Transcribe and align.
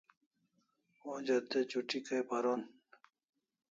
Onja 1.11 1.37
te 1.49 1.59
chuti 1.69 1.97
kai 2.07 2.21
paron 2.29 2.61